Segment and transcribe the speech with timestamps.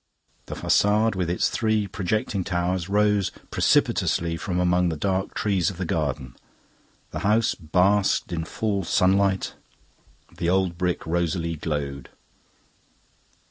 [0.47, 5.77] The facade with its three projecting towers rose precipitously from among the dark trees of
[5.77, 6.35] the garden.
[7.11, 9.53] The house basked in full sunlight;
[10.35, 12.09] the old brick rosily glowed.